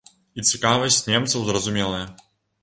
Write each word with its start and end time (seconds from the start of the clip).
І 0.39 0.45
цікавасць 0.51 0.97
немцаў 1.09 1.45
зразумелая. 1.51 2.01